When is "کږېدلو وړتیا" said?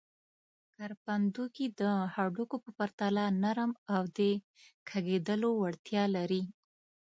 4.89-6.03